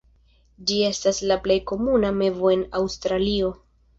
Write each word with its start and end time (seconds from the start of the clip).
Ĝi 0.69 0.77
estas 0.85 1.19
la 1.31 1.37
plej 1.43 1.59
komuna 1.71 2.11
mevo 2.21 2.53
en 2.57 2.65
Aŭstralio. 2.83 3.53